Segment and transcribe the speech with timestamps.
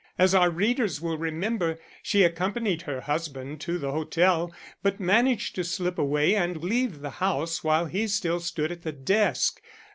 [0.17, 5.63] As our readers will remember, she accompanied her husband to the hotel, but managed to
[5.63, 9.61] slip away and leave the house while he still stood at the desk.